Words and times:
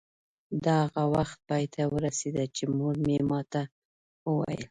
دا 0.65 0.75
هغه 0.83 1.03
وخت 1.15 1.37
پای 1.47 1.63
ته 1.73 1.81
ورسېده 1.93 2.45
چې 2.55 2.63
مور 2.77 2.95
مې 3.05 3.17
ما 3.29 3.41
ته 3.51 3.61
وویل. 4.29 4.59